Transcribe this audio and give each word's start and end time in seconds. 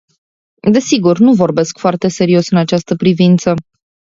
Desigur, 0.71 1.17
nu 1.19 1.33
vorbesc 1.33 1.77
foarte 1.77 2.07
serios 2.07 2.47
în 2.49 2.57
această 2.57 2.95
privință. 2.95 3.53